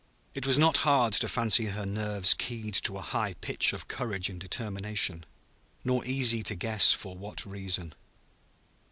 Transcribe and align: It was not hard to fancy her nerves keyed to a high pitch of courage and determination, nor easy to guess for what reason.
It 0.33 0.47
was 0.47 0.57
not 0.57 0.77
hard 0.77 1.13
to 1.13 1.27
fancy 1.27 1.65
her 1.67 1.85
nerves 1.85 2.33
keyed 2.33 2.73
to 2.73 2.97
a 2.97 3.03
high 3.03 3.35
pitch 3.35 3.71
of 3.71 3.87
courage 3.87 4.31
and 4.31 4.41
determination, 4.41 5.27
nor 5.83 6.03
easy 6.07 6.41
to 6.41 6.55
guess 6.55 6.91
for 6.91 7.15
what 7.15 7.45
reason. 7.45 7.93